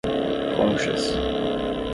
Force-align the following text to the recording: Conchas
Conchas 0.55 1.13